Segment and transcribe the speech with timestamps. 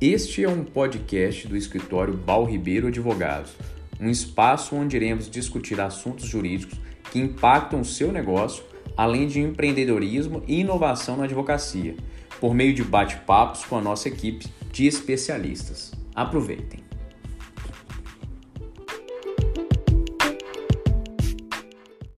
[0.00, 3.50] Este é um podcast do escritório Bal Ribeiro Advogados,
[4.00, 6.78] um espaço onde iremos discutir assuntos jurídicos
[7.10, 8.62] que impactam o seu negócio,
[8.96, 11.96] além de empreendedorismo e inovação na advocacia,
[12.40, 15.90] por meio de bate-papos com a nossa equipe de especialistas.
[16.14, 16.87] Aproveitem!